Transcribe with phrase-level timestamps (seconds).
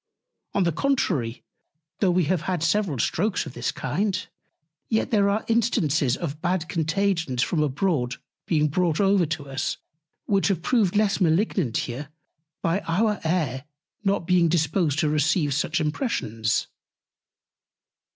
[0.55, 1.43] On the contrary,
[1.99, 4.25] though we have had several Strokes of this kind,
[4.89, 8.15] yet there are Instances of bad Contagions from abroad
[8.47, 9.77] being brought over to us,
[10.25, 12.09] which have proved less malignant here
[12.63, 13.65] by our Air
[14.03, 16.65] not being disposed to receive such Impressions.